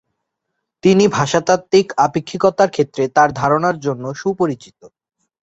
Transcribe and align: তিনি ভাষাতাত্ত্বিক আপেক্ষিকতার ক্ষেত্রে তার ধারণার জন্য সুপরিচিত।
তিনি 0.83 1.03
ভাষাতাত্ত্বিক 1.09 1.87
আপেক্ষিকতার 1.97 2.69
ক্ষেত্রে 2.69 3.03
তার 3.15 3.29
ধারণার 3.33 3.75
জন্য 3.79 4.03
সুপরিচিত। 4.13 4.79